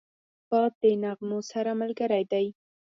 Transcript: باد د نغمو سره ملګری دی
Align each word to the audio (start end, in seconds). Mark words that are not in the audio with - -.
باد 0.49 0.71
د 0.81 0.83
نغمو 1.03 1.39
سره 1.51 1.71
ملګری 1.81 2.23
دی 2.31 2.45